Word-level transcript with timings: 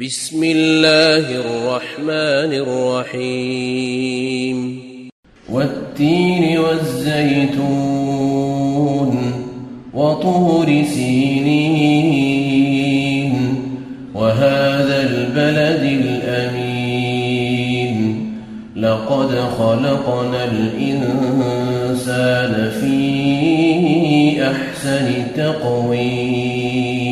بسم 0.00 0.44
الله 0.44 1.36
الرحمن 1.36 2.52
الرحيم 3.12 4.58
والتين 5.50 6.58
والزيتون 6.58 7.62
وطور 9.94 10.66
سينين 10.94 12.12
وهذا 14.14 15.02
البلد 15.02 16.00
الأمين 16.04 17.52
لقد 18.76 19.30
خلقنا 19.58 20.44
الإنسان 20.44 21.52
في 22.80 23.02
أحسن 24.46 25.26
تقويم 25.36 27.11